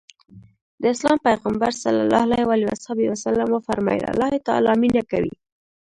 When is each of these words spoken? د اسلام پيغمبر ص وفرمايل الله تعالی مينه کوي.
د 0.81 0.83
اسلام 0.95 1.17
پيغمبر 1.27 1.71
ص 1.81 1.83
وفرمايل 3.55 4.03
الله 4.11 4.31
تعالی 4.47 4.73
مينه 4.81 5.01
کوي. 5.11 5.35